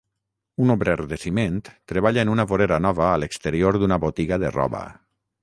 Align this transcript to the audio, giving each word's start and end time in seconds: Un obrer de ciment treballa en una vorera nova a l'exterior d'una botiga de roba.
Un 0.63 0.73
obrer 0.75 0.95
de 1.11 1.19
ciment 1.23 1.59
treballa 1.91 2.23
en 2.27 2.33
una 2.37 2.47
vorera 2.53 2.81
nova 2.87 3.07
a 3.11 3.21
l'exterior 3.25 3.79
d'una 3.85 4.01
botiga 4.07 4.43
de 4.47 4.53
roba. 4.59 4.85